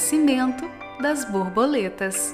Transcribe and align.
nascimento 0.00 0.64
das 0.98 1.26
borboletas. 1.26 2.32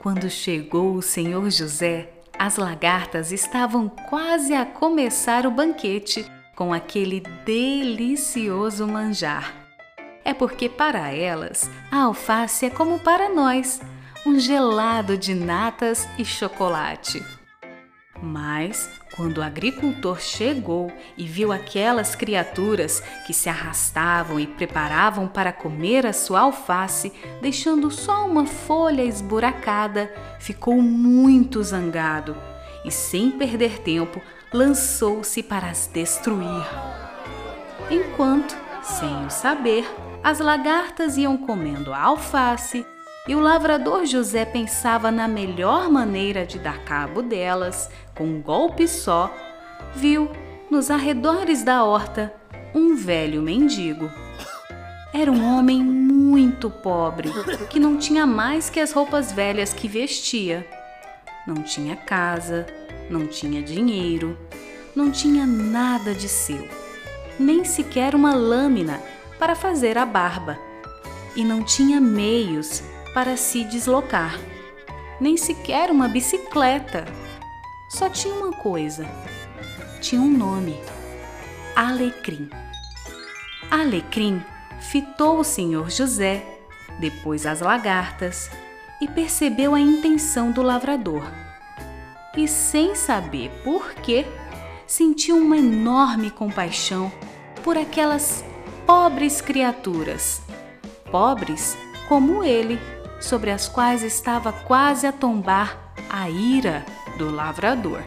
Quando 0.00 0.28
chegou 0.28 0.94
o 0.94 1.00
senhor 1.00 1.48
José, 1.50 2.10
as 2.38 2.58
lagartas 2.58 3.32
estavam 3.32 3.88
quase 3.88 4.52
a 4.52 4.66
começar 4.66 5.46
o 5.46 5.50
banquete 5.50 6.30
com 6.54 6.74
aquele 6.74 7.20
delicioso 7.46 8.86
manjar. 8.86 9.50
É 10.26 10.34
porque 10.34 10.68
para 10.68 11.10
elas 11.10 11.70
a 11.90 12.02
alface 12.02 12.66
é 12.66 12.70
como 12.70 12.98
para 12.98 13.30
nós, 13.30 13.80
um 14.26 14.38
gelado 14.38 15.16
de 15.16 15.34
natas 15.34 16.06
e 16.18 16.24
chocolate. 16.24 17.24
Mas, 18.24 18.88
quando 19.14 19.38
o 19.38 19.42
agricultor 19.42 20.18
chegou 20.18 20.90
e 21.14 21.24
viu 21.26 21.52
aquelas 21.52 22.14
criaturas 22.14 23.02
que 23.26 23.34
se 23.34 23.50
arrastavam 23.50 24.40
e 24.40 24.46
preparavam 24.46 25.28
para 25.28 25.52
comer 25.52 26.06
a 26.06 26.12
sua 26.14 26.40
alface, 26.40 27.12
deixando 27.42 27.90
só 27.90 28.26
uma 28.26 28.46
folha 28.46 29.02
esburacada, 29.02 30.10
ficou 30.40 30.80
muito 30.80 31.62
zangado 31.62 32.34
e, 32.82 32.90
sem 32.90 33.30
perder 33.30 33.80
tempo, 33.80 34.22
lançou-se 34.50 35.42
para 35.42 35.66
as 35.66 35.86
destruir. 35.86 36.66
Enquanto, 37.90 38.56
sem 38.82 39.26
o 39.26 39.30
saber, 39.30 39.86
as 40.22 40.38
lagartas 40.38 41.18
iam 41.18 41.36
comendo 41.36 41.92
a 41.92 42.00
alface 42.00 42.86
e 43.26 43.34
o 43.34 43.40
lavrador 43.40 44.04
José 44.04 44.44
pensava 44.44 45.10
na 45.10 45.26
melhor 45.26 45.90
maneira 45.90 46.44
de 46.44 46.58
dar 46.58 46.84
cabo 46.84 47.22
delas, 47.22 47.90
com 48.14 48.24
um 48.24 48.42
golpe 48.42 48.86
só, 48.86 49.34
viu, 49.94 50.30
nos 50.70 50.90
arredores 50.90 51.62
da 51.62 51.84
horta, 51.84 52.34
um 52.74 52.94
velho 52.94 53.40
mendigo. 53.40 54.10
Era 55.12 55.32
um 55.32 55.56
homem 55.56 55.82
muito 55.82 56.68
pobre, 56.68 57.30
que 57.70 57.80
não 57.80 57.96
tinha 57.96 58.26
mais 58.26 58.68
que 58.68 58.80
as 58.80 58.92
roupas 58.92 59.32
velhas 59.32 59.72
que 59.72 59.88
vestia. 59.88 60.66
Não 61.46 61.62
tinha 61.62 61.96
casa, 61.96 62.66
não 63.08 63.26
tinha 63.26 63.62
dinheiro, 63.62 64.36
não 64.94 65.10
tinha 65.10 65.46
nada 65.46 66.14
de 66.14 66.28
seu, 66.28 66.68
nem 67.38 67.64
sequer 67.64 68.14
uma 68.14 68.34
lâmina 68.34 69.00
para 69.38 69.54
fazer 69.54 69.96
a 69.96 70.04
barba, 70.04 70.58
e 71.34 71.42
não 71.42 71.62
tinha 71.62 72.00
meios 72.00 72.82
para 73.14 73.36
se 73.36 73.62
deslocar, 73.64 74.38
nem 75.20 75.36
sequer 75.36 75.90
uma 75.90 76.08
bicicleta. 76.08 77.04
Só 77.88 78.10
tinha 78.10 78.34
uma 78.34 78.52
coisa: 78.52 79.06
tinha 80.00 80.20
um 80.20 80.30
nome: 80.30 80.76
Alecrim. 81.76 82.50
Alecrim 83.70 84.42
fitou 84.80 85.38
o 85.38 85.44
senhor 85.44 85.90
José, 85.90 86.44
depois 86.98 87.46
as 87.46 87.60
lagartas, 87.60 88.50
e 89.00 89.06
percebeu 89.06 89.74
a 89.74 89.80
intenção 89.80 90.50
do 90.50 90.60
lavrador. 90.60 91.24
E 92.36 92.48
sem 92.48 92.96
saber 92.96 93.50
por 93.62 93.94
quê, 93.94 94.26
sentiu 94.86 95.36
uma 95.36 95.56
enorme 95.56 96.30
compaixão 96.30 97.12
por 97.62 97.78
aquelas 97.78 98.44
pobres 98.84 99.40
criaturas, 99.40 100.42
pobres 101.10 101.78
como 102.08 102.44
ele 102.44 102.78
sobre 103.24 103.50
as 103.50 103.68
quais 103.68 104.02
estava 104.02 104.52
quase 104.52 105.06
a 105.06 105.12
tombar 105.12 105.92
a 106.10 106.28
ira 106.28 106.84
do 107.16 107.30
lavrador. 107.30 108.02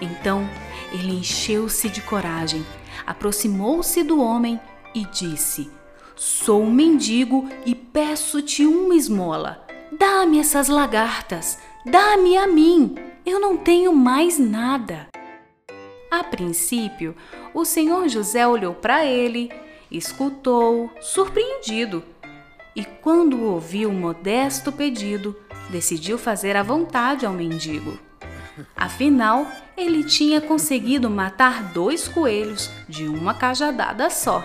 Então 0.00 0.48
ele 0.92 1.18
encheu-se 1.18 1.88
de 1.88 2.00
coragem, 2.00 2.64
aproximou-se 3.06 4.02
do 4.02 4.20
homem 4.20 4.60
e 4.94 5.04
disse: 5.06 5.70
Sou 6.14 6.62
um 6.62 6.70
mendigo 6.70 7.48
e 7.64 7.74
peço-te 7.74 8.64
uma 8.64 8.94
esmola. 8.94 9.66
Dá-me 9.92 10.38
essas 10.38 10.68
lagartas, 10.68 11.58
dá-me 11.84 12.36
a 12.36 12.46
mim, 12.46 12.94
eu 13.24 13.40
não 13.40 13.56
tenho 13.56 13.92
mais 13.92 14.38
nada. 14.38 15.08
A 16.10 16.22
princípio, 16.22 17.16
o 17.52 17.64
senhor 17.64 18.08
José 18.08 18.46
olhou 18.46 18.74
para 18.74 19.04
ele, 19.04 19.50
escutou, 19.90 20.90
surpreendido 21.00 22.02
e, 22.76 22.84
quando 22.84 23.42
ouviu 23.42 23.88
o 23.88 23.94
modesto 23.94 24.70
pedido, 24.70 25.34
decidiu 25.70 26.18
fazer 26.18 26.54
a 26.54 26.62
vontade 26.62 27.24
ao 27.24 27.32
mendigo. 27.32 27.98
Afinal, 28.76 29.46
ele 29.76 30.04
tinha 30.04 30.40
conseguido 30.40 31.08
matar 31.10 31.72
dois 31.72 32.06
coelhos 32.06 32.70
de 32.88 33.08
uma 33.08 33.34
cajadada 33.34 34.10
só. 34.10 34.44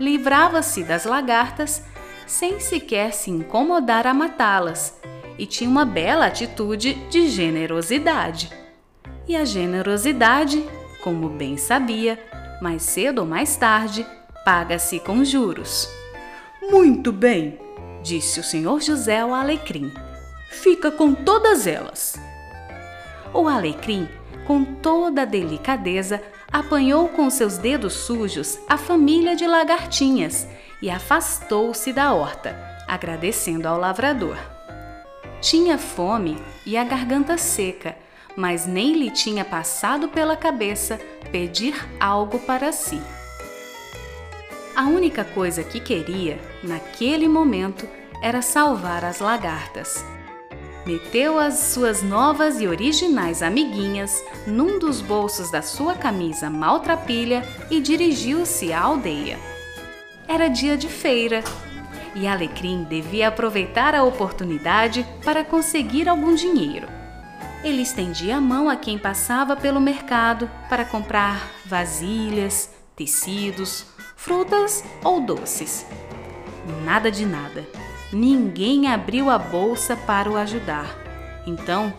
Livrava-se 0.00 0.82
das 0.82 1.04
lagartas 1.04 1.82
sem 2.26 2.58
sequer 2.58 3.12
se 3.12 3.30
incomodar 3.30 4.06
a 4.06 4.12
matá-las 4.12 4.98
e 5.38 5.46
tinha 5.46 5.70
uma 5.70 5.84
bela 5.84 6.26
atitude 6.26 6.94
de 7.10 7.28
generosidade. 7.28 8.50
E 9.28 9.36
a 9.36 9.44
generosidade, 9.44 10.64
como 11.02 11.28
bem 11.28 11.56
sabia, 11.56 12.18
mais 12.60 12.82
cedo 12.82 13.20
ou 13.20 13.26
mais 13.26 13.56
tarde, 13.56 14.06
paga-se 14.44 14.98
com 15.00 15.24
juros. 15.24 15.88
Muito 16.70 17.12
bem, 17.12 17.58
disse 18.06 18.38
o 18.38 18.44
senhor 18.44 18.80
José 18.80 19.18
ao 19.18 19.34
alecrim. 19.34 19.92
Fica 20.48 20.92
com 20.92 21.12
todas 21.12 21.66
elas. 21.66 22.14
O 23.34 23.48
alecrim, 23.48 24.08
com 24.46 24.64
toda 24.64 25.22
a 25.22 25.24
delicadeza, 25.24 26.22
apanhou 26.50 27.08
com 27.08 27.28
seus 27.28 27.58
dedos 27.58 27.92
sujos 27.94 28.58
a 28.68 28.78
família 28.78 29.34
de 29.34 29.44
lagartinhas 29.44 30.46
e 30.80 30.88
afastou-se 30.88 31.92
da 31.92 32.14
horta, 32.14 32.56
agradecendo 32.86 33.66
ao 33.66 33.76
lavrador. 33.76 34.38
Tinha 35.40 35.76
fome 35.76 36.38
e 36.64 36.76
a 36.76 36.84
garganta 36.84 37.36
seca, 37.36 37.96
mas 38.36 38.66
nem 38.66 38.92
lhe 38.92 39.10
tinha 39.10 39.44
passado 39.44 40.08
pela 40.08 40.36
cabeça 40.36 41.00
pedir 41.32 41.74
algo 41.98 42.38
para 42.38 42.70
si. 42.70 43.02
A 44.76 44.82
única 44.82 45.24
coisa 45.24 45.64
que 45.64 45.80
queria, 45.80 46.38
naquele 46.62 47.26
momento, 47.26 47.88
era 48.20 48.42
salvar 48.42 49.06
as 49.06 49.20
lagartas. 49.20 50.04
Meteu 50.84 51.38
as 51.38 51.54
suas 51.72 52.02
novas 52.02 52.60
e 52.60 52.66
originais 52.66 53.42
amiguinhas 53.42 54.22
num 54.46 54.78
dos 54.78 55.00
bolsos 55.00 55.50
da 55.50 55.62
sua 55.62 55.94
camisa 55.94 56.50
maltrapilha 56.50 57.42
e 57.70 57.80
dirigiu-se 57.80 58.70
à 58.70 58.82
aldeia. 58.82 59.38
Era 60.28 60.46
dia 60.46 60.76
de 60.76 60.88
feira 60.88 61.42
e 62.14 62.26
Alecrim 62.26 62.84
devia 62.84 63.28
aproveitar 63.28 63.94
a 63.94 64.04
oportunidade 64.04 65.06
para 65.24 65.42
conseguir 65.42 66.06
algum 66.06 66.34
dinheiro. 66.34 66.86
Ele 67.64 67.80
estendia 67.80 68.36
a 68.36 68.40
mão 68.42 68.68
a 68.68 68.76
quem 68.76 68.98
passava 68.98 69.56
pelo 69.56 69.80
mercado 69.80 70.50
para 70.68 70.84
comprar 70.84 71.50
vasilhas, 71.64 72.70
tecidos, 72.94 73.95
frutas 74.16 74.82
ou 75.04 75.20
doces. 75.20 75.86
Nada 76.84 77.10
de 77.12 77.24
nada. 77.24 77.64
Ninguém 78.12 78.88
abriu 78.88 79.30
a 79.30 79.38
bolsa 79.38 79.94
para 79.94 80.28
o 80.28 80.36
ajudar. 80.36 80.96
Então, 81.46 81.94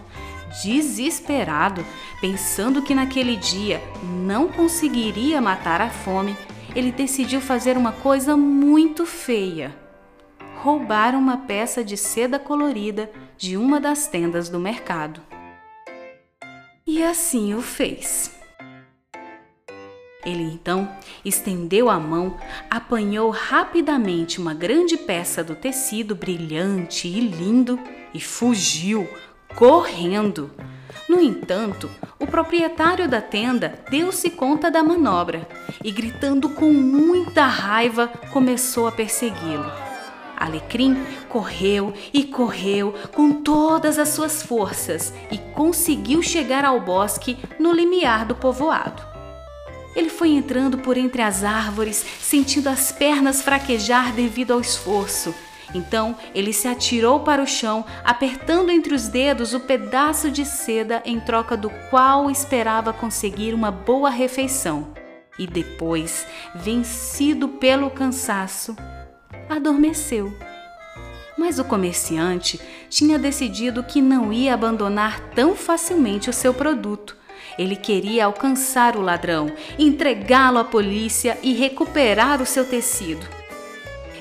desesperado, 0.62 1.86
pensando 2.20 2.82
que 2.82 2.96
naquele 2.96 3.38
dia 3.38 3.82
não 4.04 4.50
conseguiria 4.50 5.40
matar 5.40 5.80
a 5.80 5.90
fome, 5.90 6.36
ele 6.76 6.92
decidiu 6.92 7.40
fazer 7.40 7.78
uma 7.78 7.92
coisa 7.92 8.36
muito 8.36 9.06
feia: 9.06 9.74
roubar 10.58 11.16
uma 11.16 11.38
peça 11.38 11.84
de 11.84 11.96
seda 11.96 12.38
colorida 12.38 13.10
de 13.38 13.56
uma 13.56 13.80
das 13.80 14.08
tendas 14.08 14.50
do 14.50 14.60
mercado. 14.60 15.22
E 16.86 17.04
assim 17.04 17.54
o 17.54 17.62
fez. 17.62 18.37
Ele 20.28 20.44
então 20.44 20.90
estendeu 21.24 21.90
a 21.90 21.98
mão, 21.98 22.36
apanhou 22.70 23.30
rapidamente 23.30 24.42
uma 24.42 24.54
grande 24.54 24.98
peça 24.98 25.42
do 25.42 25.56
tecido 25.56 26.14
brilhante 26.14 27.08
e 27.08 27.22
lindo 27.22 27.80
e 28.14 28.20
fugiu, 28.20 29.08
correndo. 29.56 30.52
No 31.08 31.22
entanto, 31.22 31.90
o 32.20 32.28
proprietário 32.28 33.08
da 33.08 33.22
tenda 33.22 33.80
deu-se 33.90 34.30
conta 34.30 34.70
da 34.70 34.84
manobra 34.84 35.48
e, 35.82 35.92
gritando 35.92 36.50
com 36.50 36.74
muita 36.74 37.46
raiva, 37.46 38.10
começou 38.34 38.86
a 38.86 38.92
persegui-lo. 38.92 39.72
Alecrim 40.36 41.02
correu 41.30 41.94
e 42.14 42.26
correu 42.26 42.94
com 43.16 43.42
todas 43.42 43.98
as 43.98 44.10
suas 44.10 44.44
forças 44.44 45.14
e 45.32 45.38
conseguiu 45.38 46.22
chegar 46.22 46.66
ao 46.66 46.82
bosque 46.82 47.38
no 47.58 47.72
limiar 47.72 48.26
do 48.26 48.36
povoado. 48.36 49.17
Ele 49.98 50.10
foi 50.10 50.30
entrando 50.30 50.78
por 50.78 50.96
entre 50.96 51.24
as 51.24 51.44
árvores, 51.44 52.06
sentindo 52.22 52.70
as 52.70 52.92
pernas 52.92 53.42
fraquejar 53.42 54.14
devido 54.14 54.52
ao 54.52 54.62
esforço, 54.62 55.34
Então 55.74 56.16
ele 56.36 56.54
se 56.54 56.68
atirou 56.68 57.22
para 57.22 57.42
o 57.42 57.48
chão, 57.48 57.84
apertando 58.04 58.70
entre 58.70 58.94
os 58.94 59.08
dedos 59.08 59.56
o 59.56 59.60
pedaço 59.60 60.30
de 60.30 60.46
seda 60.46 61.02
em 61.04 61.20
troca 61.20 61.58
do 61.58 61.72
qual 61.90 62.30
esperava 62.30 62.94
conseguir 62.94 63.56
uma 63.56 63.72
boa 63.72 64.10
refeição. 64.12 64.94
E 65.38 65.48
depois, 65.48 66.28
vencido 66.56 67.50
pelo 67.50 67.90
cansaço, 67.90 68.76
adormeceu. 69.50 70.32
Mas 71.38 71.60
o 71.60 71.66
comerciante 71.66 72.62
tinha 72.88 73.20
decidido 73.20 73.84
que 73.84 74.02
não 74.02 74.32
ia 74.32 74.54
abandonar 74.54 75.20
tão 75.32 75.56
facilmente 75.56 76.30
o 76.30 76.34
seu 76.34 76.54
produto. 76.54 77.18
Ele 77.58 77.76
queria 77.76 78.26
alcançar 78.26 78.96
o 78.96 79.02
ladrão, 79.02 79.52
entregá-lo 79.80 80.60
à 80.60 80.64
polícia 80.64 81.38
e 81.42 81.54
recuperar 81.54 82.42
o 82.42 82.46
seu 82.46 82.66
tecido. 82.66 83.26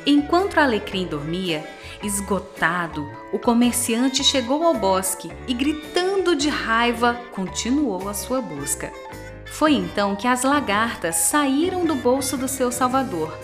Enquanto 0.06 0.58
Alecrim 0.58 1.06
dormia, 1.06 1.64
esgotado, 2.02 3.10
o 3.32 3.38
comerciante 3.38 4.22
chegou 4.22 4.62
ao 4.62 4.74
bosque 4.74 5.30
e, 5.46 5.52
gritando 5.52 6.36
de 6.36 6.48
raiva, 6.48 7.20
continuou 7.32 8.08
a 8.08 8.14
sua 8.14 8.40
busca. 8.40 8.92
Foi 9.46 9.72
então 9.72 10.14
que 10.14 10.28
as 10.28 10.42
lagartas 10.42 11.16
saíram 11.16 11.84
do 11.84 11.94
bolso 11.94 12.36
do 12.36 12.46
seu 12.46 12.70
salvador. 12.70 13.36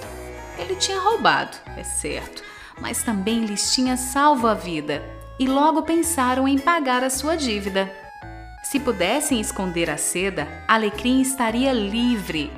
Ele 0.58 0.76
tinha 0.76 1.00
roubado, 1.00 1.56
é 1.76 1.82
certo, 1.82 2.42
mas 2.80 3.02
também 3.02 3.44
lhes 3.44 3.72
tinha 3.72 3.96
salvo 3.96 4.46
a 4.46 4.54
vida 4.54 5.02
e 5.38 5.46
logo 5.46 5.82
pensaram 5.82 6.46
em 6.46 6.58
pagar 6.58 7.02
a 7.02 7.10
sua 7.10 7.36
dívida. 7.36 8.01
Se 8.72 8.80
pudessem 8.80 9.38
esconder 9.38 9.90
a 9.90 9.98
seda, 9.98 10.48
Alecrim 10.66 11.20
estaria 11.20 11.74
livre. 11.74 12.50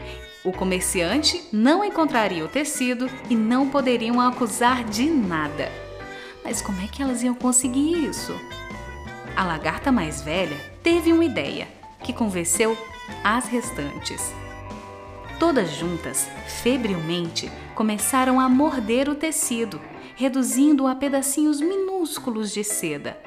O 0.44 0.52
comerciante 0.52 1.42
não 1.52 1.84
encontraria 1.84 2.44
o 2.44 2.48
tecido 2.48 3.10
e 3.28 3.34
não 3.34 3.68
poderiam 3.68 4.20
acusar 4.20 4.84
de 4.84 5.10
nada. 5.10 5.68
Mas 6.44 6.62
como 6.62 6.80
é 6.80 6.86
que 6.86 7.02
elas 7.02 7.24
iam 7.24 7.34
conseguir 7.34 8.08
isso? 8.08 8.32
A 9.34 9.44
lagarta 9.44 9.90
mais 9.90 10.22
velha 10.22 10.56
teve 10.84 11.12
uma 11.12 11.24
ideia 11.24 11.66
que 12.04 12.12
convenceu 12.12 12.78
as 13.24 13.48
restantes. 13.48 14.32
Todas 15.40 15.72
juntas, 15.72 16.28
febrilmente, 16.62 17.50
começaram 17.74 18.38
a 18.38 18.48
morder 18.48 19.08
o 19.08 19.16
tecido 19.16 19.80
reduzindo-o 20.14 20.86
a 20.86 20.94
pedacinhos 20.94 21.60
minúsculos 21.60 22.52
de 22.52 22.62
seda. 22.62 23.18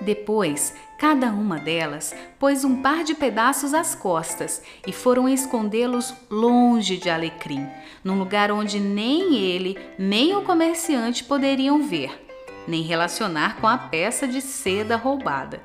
Depois, 0.00 0.74
cada 0.98 1.28
uma 1.28 1.58
delas 1.58 2.14
pôs 2.38 2.64
um 2.64 2.80
par 2.82 3.04
de 3.04 3.14
pedaços 3.14 3.74
às 3.74 3.94
costas 3.94 4.62
e 4.86 4.92
foram 4.92 5.28
escondê-los 5.28 6.14
longe 6.30 6.96
de 6.96 7.10
Alecrim, 7.10 7.66
num 8.02 8.18
lugar 8.18 8.50
onde 8.52 8.78
nem 8.78 9.36
ele 9.36 9.78
nem 9.98 10.36
o 10.36 10.42
comerciante 10.42 11.24
poderiam 11.24 11.82
ver, 11.82 12.24
nem 12.66 12.82
relacionar 12.82 13.56
com 13.60 13.66
a 13.66 13.76
peça 13.76 14.26
de 14.26 14.40
seda 14.40 14.96
roubada. 14.96 15.60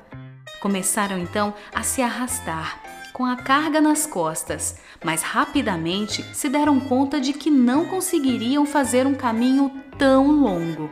Começaram 0.60 1.18
então 1.18 1.54
a 1.74 1.82
se 1.82 2.02
arrastar, 2.02 2.80
com 3.12 3.24
a 3.24 3.36
carga 3.36 3.80
nas 3.80 4.06
costas, 4.06 4.80
mas 5.04 5.22
rapidamente 5.22 6.22
se 6.34 6.48
deram 6.48 6.80
conta 6.80 7.20
de 7.20 7.32
que 7.32 7.50
não 7.50 7.84
conseguiriam 7.84 8.66
fazer 8.66 9.06
um 9.06 9.14
caminho 9.14 9.70
tão 9.96 10.32
longo. 10.32 10.90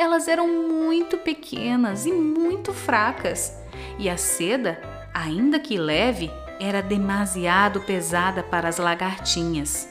Elas 0.00 0.28
eram 0.28 0.48
muito 0.48 1.18
pequenas 1.18 2.06
e 2.06 2.12
muito 2.12 2.72
fracas, 2.72 3.54
e 3.98 4.08
a 4.08 4.16
seda, 4.16 4.80
ainda 5.12 5.60
que 5.60 5.76
leve, 5.76 6.30
era 6.58 6.80
demasiado 6.80 7.82
pesada 7.82 8.42
para 8.42 8.66
as 8.66 8.78
lagartinhas. 8.78 9.86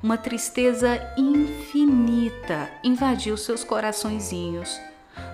Uma 0.00 0.16
tristeza 0.16 1.00
infinita 1.18 2.70
invadiu 2.84 3.36
seus 3.36 3.64
coraçõezinhos. 3.64 4.80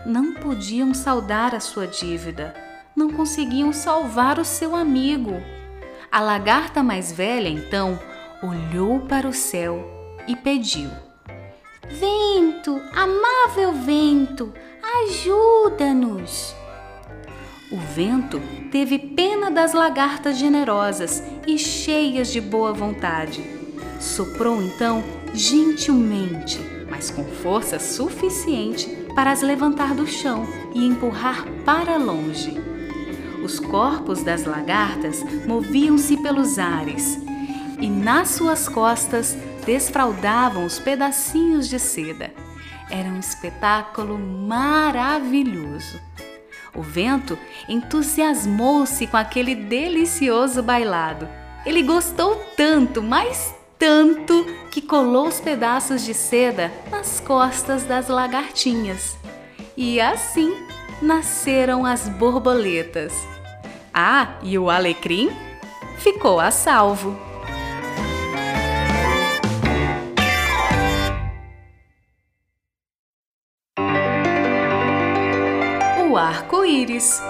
Não 0.06 0.32
podiam 0.32 0.94
saldar 0.94 1.54
a 1.54 1.60
sua 1.60 1.86
dívida 1.86 2.54
não 2.98 3.10
conseguiam 3.10 3.72
salvar 3.72 4.40
o 4.40 4.44
seu 4.44 4.74
amigo. 4.74 5.40
A 6.10 6.20
lagarta 6.20 6.82
mais 6.82 7.12
velha, 7.12 7.48
então, 7.48 7.96
olhou 8.42 9.00
para 9.00 9.28
o 9.28 9.32
céu 9.32 9.88
e 10.26 10.34
pediu: 10.34 10.90
Vento, 12.58 12.82
amável 12.92 13.72
vento, 13.72 14.52
ajuda-nos! 15.06 16.52
O 17.70 17.76
vento 17.76 18.40
teve 18.72 18.98
pena 18.98 19.48
das 19.48 19.72
lagartas 19.72 20.36
generosas 20.36 21.22
e 21.46 21.56
cheias 21.56 22.32
de 22.32 22.40
boa 22.40 22.72
vontade. 22.72 23.44
Soprou 24.00 24.60
então 24.60 25.04
gentilmente, 25.32 26.58
mas 26.90 27.10
com 27.10 27.24
força 27.24 27.78
suficiente 27.78 28.88
para 29.14 29.30
as 29.30 29.40
levantar 29.40 29.94
do 29.94 30.06
chão 30.06 30.44
e 30.74 30.84
empurrar 30.84 31.46
para 31.64 31.96
longe. 31.96 32.60
Os 33.40 33.60
corpos 33.60 34.24
das 34.24 34.44
lagartas 34.44 35.22
moviam-se 35.46 36.16
pelos 36.16 36.58
ares 36.58 37.20
e 37.80 37.88
nas 37.88 38.30
suas 38.30 38.68
costas 38.68 39.36
desfraldavam 39.64 40.66
os 40.66 40.80
pedacinhos 40.80 41.68
de 41.68 41.78
seda. 41.78 42.47
Era 42.90 43.08
um 43.08 43.18
espetáculo 43.18 44.18
maravilhoso. 44.18 46.00
O 46.74 46.82
vento 46.82 47.38
entusiasmou-se 47.68 49.06
com 49.06 49.16
aquele 49.16 49.54
delicioso 49.54 50.62
bailado. 50.62 51.28
Ele 51.66 51.82
gostou 51.82 52.36
tanto, 52.56 53.02
mas 53.02 53.54
tanto, 53.78 54.44
que 54.70 54.82
colou 54.82 55.28
os 55.28 55.40
pedaços 55.40 56.04
de 56.04 56.12
seda 56.12 56.72
nas 56.90 57.20
costas 57.20 57.84
das 57.84 58.08
lagartinhas. 58.08 59.16
E 59.76 60.00
assim 60.00 60.52
nasceram 61.00 61.86
as 61.86 62.08
borboletas. 62.08 63.12
Ah, 63.94 64.36
e 64.42 64.58
o 64.58 64.68
alecrim 64.68 65.30
ficou 65.98 66.40
a 66.40 66.50
salvo. 66.50 67.27
Arco-íris. 76.18 77.20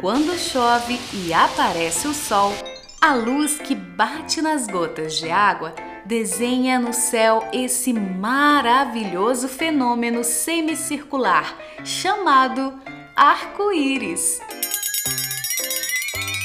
Quando 0.00 0.36
chove 0.36 0.98
e 1.12 1.32
aparece 1.32 2.08
o 2.08 2.12
sol, 2.12 2.52
a 3.00 3.14
luz 3.14 3.56
que 3.58 3.74
bate 3.74 4.42
nas 4.42 4.66
gotas 4.66 5.14
de 5.14 5.30
água 5.30 5.74
desenha 6.04 6.78
no 6.78 6.92
céu 6.92 7.48
esse 7.52 7.92
maravilhoso 7.92 9.48
fenômeno 9.48 10.24
semicircular 10.24 11.56
chamado 11.84 12.74
arco-íris 13.14 14.40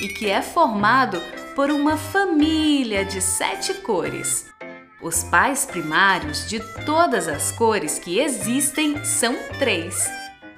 e 0.03 0.07
que 0.07 0.29
é 0.29 0.41
formado 0.41 1.19
por 1.55 1.71
uma 1.71 1.97
família 1.97 3.03
de 3.03 3.21
sete 3.21 3.73
cores. 3.73 4.49
Os 5.01 5.23
pais 5.23 5.65
primários 5.65 6.45
de 6.45 6.59
todas 6.85 7.29
as 7.29 7.53
cores 7.53 7.97
que 7.97 8.19
existem 8.19 9.05
são 9.05 9.33
três: 9.57 10.11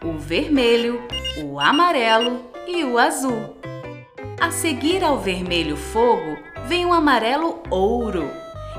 o 0.03 0.17
vermelho, 0.17 0.99
o 1.43 1.59
amarelo 1.59 2.49
e 2.67 2.83
o 2.83 2.97
azul. 2.97 3.55
A 4.39 4.49
seguir 4.49 5.03
ao 5.03 5.19
vermelho 5.19 5.77
fogo 5.77 6.39
vem 6.65 6.87
o 6.87 6.93
amarelo 6.93 7.61
ouro, 7.69 8.31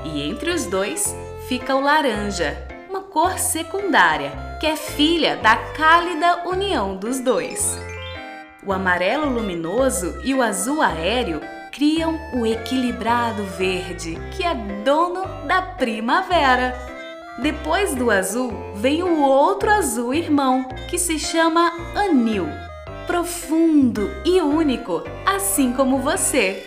e 0.03 0.21
entre 0.23 0.51
os 0.51 0.65
dois 0.65 1.15
fica 1.47 1.73
o 1.73 1.81
laranja, 1.81 2.57
uma 2.89 2.99
cor 2.99 3.39
secundária, 3.39 4.33
que 4.59 4.67
é 4.67 4.75
filha 4.75 5.37
da 5.37 5.55
cálida 5.55 6.45
união 6.45 6.97
dos 6.97 7.21
dois. 7.21 7.79
O 8.65 8.73
amarelo 8.73 9.29
luminoso 9.29 10.19
e 10.25 10.33
o 10.33 10.41
azul 10.41 10.81
aéreo 10.81 11.39
criam 11.73 12.19
o 12.33 12.45
equilibrado 12.45 13.43
verde, 13.57 14.15
que 14.31 14.43
é 14.43 14.53
dono 14.85 15.25
da 15.47 15.61
primavera. 15.61 16.79
Depois 17.41 17.95
do 17.95 18.11
azul 18.11 18.53
vem 18.75 19.01
o 19.01 19.19
outro 19.19 19.71
azul 19.71 20.13
irmão, 20.13 20.65
que 20.87 20.99
se 20.99 21.17
chama 21.17 21.73
anil, 21.95 22.47
profundo 23.07 24.11
e 24.23 24.39
único, 24.39 25.03
assim 25.25 25.73
como 25.73 25.97
você. 25.97 26.63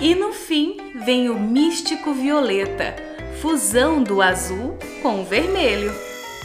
E 0.00 0.14
no 0.14 0.32
fim 0.32 0.78
vem 1.04 1.28
o 1.28 1.38
místico 1.38 2.14
violeta, 2.14 2.96
fusão 3.42 4.02
do 4.02 4.22
azul 4.22 4.78
com 5.02 5.20
o 5.20 5.24
vermelho. 5.24 5.92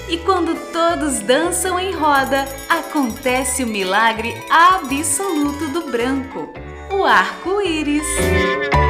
E 0.10 0.18
quando 0.18 0.54
todos 0.74 1.20
dançam 1.20 1.80
em 1.80 1.94
roda, 1.94 2.46
acontece 2.68 3.64
o 3.64 3.68
milagre 3.68 4.36
absoluto 4.52 5.70
do 5.70 5.90
branco, 5.90 6.54
o 6.96 7.06
arco-íris. 7.06 8.85